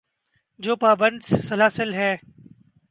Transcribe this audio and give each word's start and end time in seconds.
جو 0.59 0.75
پابند 0.75 1.21
سلاسل 1.21 1.93
ہیں۔ 1.93 2.15